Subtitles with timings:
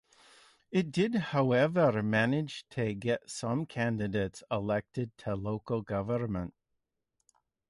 [0.71, 6.55] It did however manage to get some candidates elected to local government.